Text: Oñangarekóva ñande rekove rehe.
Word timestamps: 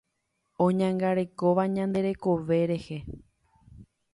Oñangarekóva 0.65 1.63
ñande 1.75 1.99
rekove 2.07 2.59
rehe. 2.71 2.97